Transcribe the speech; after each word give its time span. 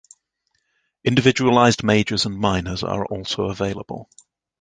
Individualized 1.03 1.83
majors 1.83 2.25
and 2.25 2.35
minors 2.39 2.83
are 2.83 3.05
also 3.05 3.43
available. 3.51 4.09